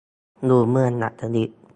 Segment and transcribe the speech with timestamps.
[0.43, 1.49] อยู่เมืองดัดจริต